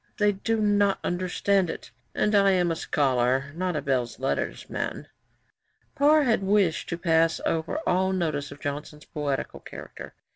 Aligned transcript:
They 0.17 0.31
do 0.31 0.59
not 0.59 0.97
understand 1.03 1.69
it, 1.69 1.91
and 2.15 2.33
I 2.33 2.49
am 2.53 2.71
a 2.71 2.75
Scholar, 2.75 3.53
not 3.53 3.75
a 3.75 3.83
Belles 3.83 4.17
Lettres 4.17 4.67
man.' 4.67 5.05
Parr 5.93 6.23
had 6.23 6.41
wished 6.41 6.89
to 6.89 6.97
pass 6.97 7.39
over 7.45 7.77
all 7.85 8.11
notice 8.11 8.51
of 8.51 8.59
Johnson's 8.59 9.05
poetical 9.05 9.59
character. 9.59 10.15